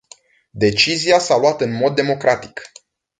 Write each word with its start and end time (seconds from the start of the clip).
Decizia 0.51 1.19
s-a 1.19 1.37
luat 1.37 1.61
în 1.61 1.71
mod 1.71 1.95
democratic. 1.95 2.61